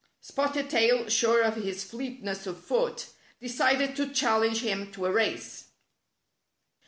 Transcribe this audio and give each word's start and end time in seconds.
Spotted 0.19 0.71
Tail, 0.71 1.09
sure 1.09 1.43
of 1.43 1.57
his 1.57 1.83
fleetness 1.83 2.47
of 2.47 2.59
foot, 2.63 3.09
de 3.39 3.47
cided 3.47 3.95
to 3.97 4.11
challenge 4.11 4.61
him 4.63 4.91
to 4.93 5.05
a 5.05 5.11
race. 5.11 5.65